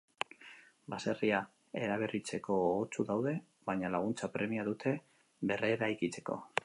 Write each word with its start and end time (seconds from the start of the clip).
Baserria 0.93 1.41
eraberritzeko 1.81 2.57
gogotsu 2.63 3.05
daude, 3.11 3.35
baina 3.71 3.93
laguntza 3.97 4.31
premia 4.39 4.65
dute 4.71 4.95
berreraikitzeko. 5.53 6.41